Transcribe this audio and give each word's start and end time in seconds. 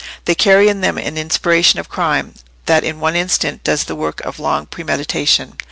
They 0.25 0.33
carry 0.33 0.67
in 0.67 0.81
them 0.81 0.97
an 0.97 1.15
inspiration 1.15 1.79
of 1.79 1.87
crime, 1.87 2.33
that 2.65 2.83
in 2.83 2.99
one 2.99 3.15
instant 3.15 3.63
does 3.63 3.83
the 3.83 3.93
work 3.93 4.19
of 4.21 4.39
long 4.39 4.65
premeditation. 4.65 5.59